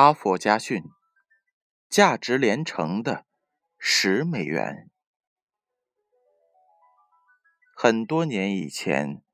[0.00, 0.84] 哈佛家训，
[1.88, 3.26] 价值连城的
[3.80, 4.88] 十美元。
[7.74, 9.24] 很多年以前，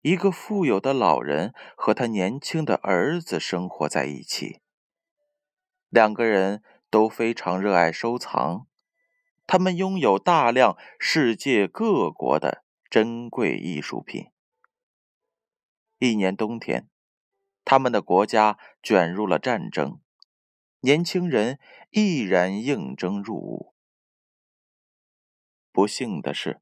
[0.00, 4.60] 一个富有的老人和他年轻的儿子生活在一起。
[5.88, 8.68] 两个人都非常热爱收藏，
[9.44, 14.30] 他们拥有大量世界各国的珍贵艺术品。
[15.98, 16.88] 一年冬天，
[17.64, 20.00] 他们的国家卷入了战争。
[20.84, 21.60] 年轻人
[21.90, 23.72] 毅然应征入伍。
[25.70, 26.60] 不幸的是，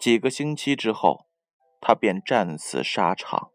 [0.00, 1.26] 几个星期之后，
[1.78, 3.50] 他便战死沙场。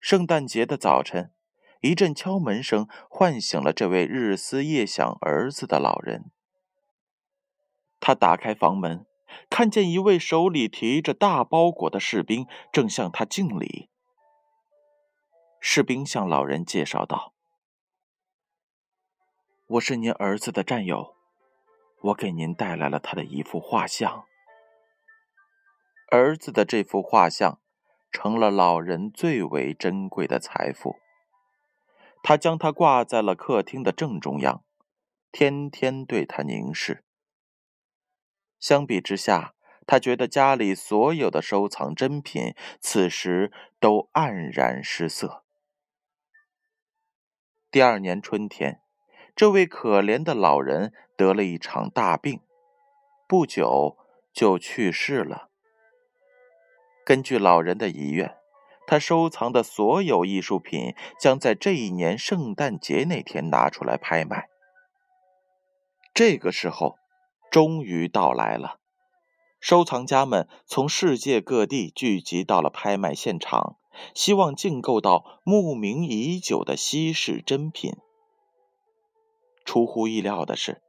[0.00, 1.34] 圣诞节的早晨，
[1.82, 6.30] 一阵敲门声唤醒了这位日思夜想儿子的老人。
[8.00, 9.04] 他打开房门，
[9.50, 13.90] 看见一位手里提着大包裹的士兵正向他敬礼。
[15.60, 17.34] 士兵向老人介绍道。
[19.70, 21.14] 我是您儿子的战友，
[22.00, 24.26] 我给您带来了他的一幅画像。
[26.10, 27.60] 儿子的这幅画像
[28.10, 30.96] 成了老人最为珍贵的财富。
[32.20, 34.64] 他将它挂在了客厅的正中央，
[35.30, 37.04] 天天对他凝视。
[38.58, 39.54] 相比之下，
[39.86, 45.44] 他觉得家里所有的收藏珍品此时都黯然失色。
[47.70, 48.80] 第二年春天。
[49.36, 52.40] 这位可怜的老人得了一场大病，
[53.26, 53.96] 不久
[54.32, 55.48] 就去世了。
[57.04, 58.36] 根据老人的遗愿，
[58.86, 64.48] 他收藏的所有艺术品将在这一年圣诞节那天拿出来拍卖。
[66.12, 66.98] 这个时候
[67.50, 68.78] 终于到来了，
[69.60, 73.76] 收藏家们从世界各地聚集到了拍卖现场，
[74.14, 77.94] 希望竞购到慕名已久的稀世珍品。
[79.70, 80.82] 出乎意料的是，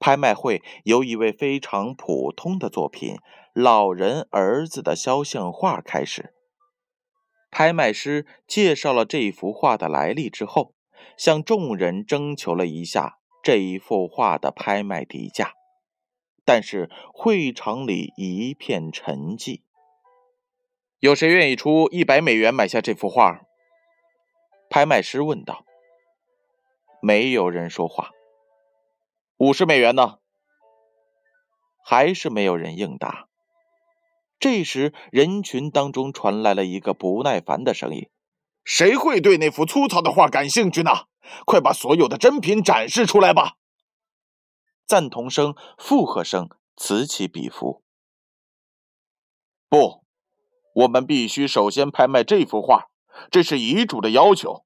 [0.00, 3.18] 拍卖会由一位非常普通的作品——
[3.54, 6.34] 老人儿子的肖像画开始。
[7.48, 10.74] 拍卖师介绍了这幅画的来历之后，
[11.16, 15.52] 向众人征求了一下这一幅画的拍卖底价，
[16.44, 19.60] 但是会场里一片沉寂。
[20.98, 23.42] 有谁愿意出一百美元买下这幅画？
[24.68, 25.64] 拍卖师问道。
[27.00, 28.10] 没有人说话。
[29.44, 30.20] 五十美元呢？
[31.84, 33.28] 还是没有人应答。
[34.38, 38.08] 这时，人群当中传来了一个不耐烦的声音
[38.64, 41.08] ：“谁会对那幅粗糙的画感兴趣呢？
[41.44, 43.56] 快把所有的珍品展示出来吧！”
[44.88, 47.82] 赞同声、附和声此起彼伏。
[49.68, 50.06] 不，
[50.74, 52.88] 我们必须首先拍卖这幅画，
[53.30, 54.64] 这是遗嘱的要求。”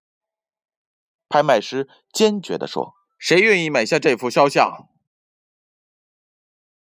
[1.29, 2.97] 拍卖师坚决地说。
[3.19, 4.89] 谁愿意买下这幅肖像？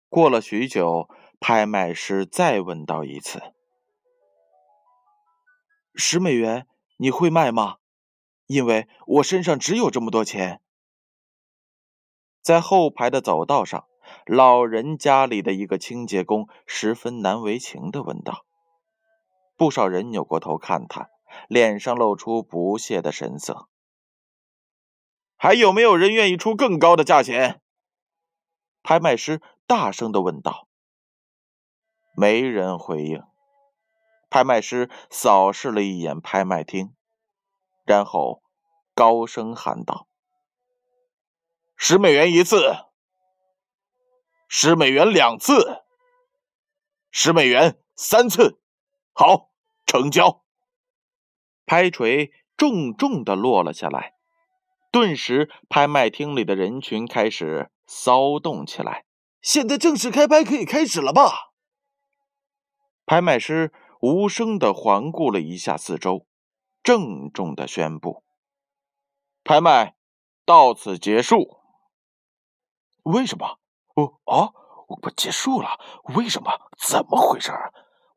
[0.09, 3.53] 过了许久，拍卖师再问到一次
[5.95, 6.67] ：“十美元，
[6.97, 7.77] 你会卖吗？
[8.47, 10.63] 因为我身上只有这么多钱。”
[12.41, 13.87] 在后排的走道上，
[14.25, 18.47] 老人家里的一个清洁工十分难为情的问道。
[19.55, 21.11] 不少人扭过头看他，
[21.47, 23.69] 脸上露出不屑的神色。
[25.43, 27.61] 还有没有人愿意出更高的价钱？
[28.85, 30.69] 拍卖师大声的问道。
[32.17, 33.25] 没人回应。
[34.31, 36.95] 拍卖师扫视了一眼拍卖厅，
[37.85, 38.41] 然后
[38.95, 40.07] 高声喊道
[41.75, 42.77] ：“十美元一次，
[44.47, 45.83] 十美元两次，
[47.11, 48.61] 十美元三次，
[49.13, 49.51] 好，
[49.87, 50.45] 成交。”
[51.67, 54.15] 拍锤重重的落了下来。
[54.93, 59.07] 顿时，拍卖厅里的人群开始骚动起来。
[59.41, 61.53] 现在正式开拍，可以开始了吧？
[63.07, 66.27] 拍卖师无声的环顾了一下四周，
[66.83, 68.23] 郑重的宣布
[69.43, 69.97] ：“拍卖
[70.45, 71.63] 到此结束。”
[73.05, 73.59] 为什么？
[73.95, 74.53] 哦啊，
[74.89, 75.81] 我结束了？
[76.15, 76.53] 为什么？
[76.79, 77.51] 怎么回事？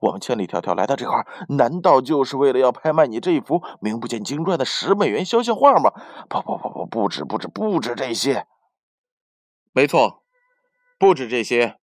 [0.06, 5.92] 我们千里迢迢来到这块，难道就是为了要拍卖你这一幅名不见经传的十美元肖像画吗？
[6.30, 8.46] 不不不不，不止不止不止这些。
[9.74, 10.22] 没错，
[11.00, 11.78] 不止这些。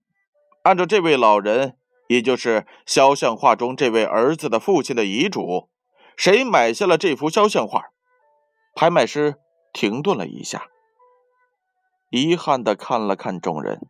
[0.62, 1.76] 按照这位老人，
[2.06, 5.68] 也就是肖像画中这位儿子的父亲的遗嘱，
[6.16, 7.86] 谁买下了这幅肖像画？
[8.76, 9.34] 拍卖师
[9.72, 10.68] 停顿了一下，
[12.10, 13.80] 遗憾的看了看众人，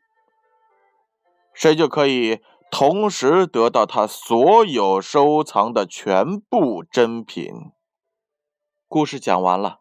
[1.52, 2.40] 谁就可以。
[2.72, 7.70] 同时得到他所有收藏的全部珍品。
[8.88, 9.80] 故事讲完了。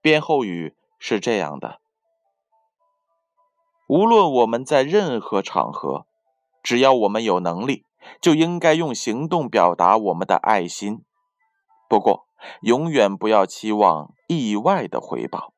[0.00, 1.80] 编后语是这样的：
[3.88, 6.06] 无论我们在任何场合，
[6.62, 7.84] 只要我们有能力，
[8.20, 11.04] 就应该用行动表达我们的爱心。
[11.88, 12.28] 不过，
[12.62, 15.52] 永远不要期望意外的回报。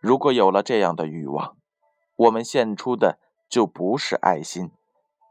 [0.00, 1.58] 如果有了这样的欲望，
[2.16, 3.18] 我们献出的
[3.50, 4.70] 就不是爱心，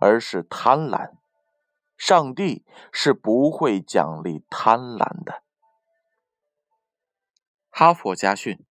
[0.03, 1.11] 而是贪婪。
[1.95, 5.43] 上帝是不会奖励贪婪的。
[7.69, 8.65] 哈佛家训，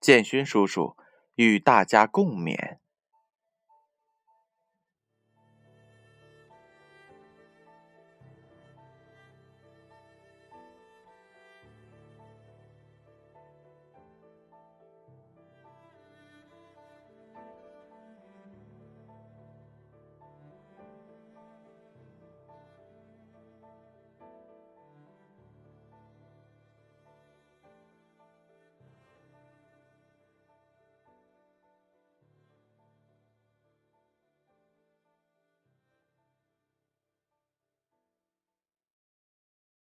[0.00, 0.96] 建勋叔叔
[1.34, 2.78] 与大家共勉。